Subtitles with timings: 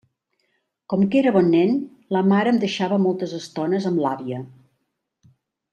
[0.93, 1.75] Com que era bon nen,
[2.17, 4.45] la mare em deixava moltes estones amb l'àvia.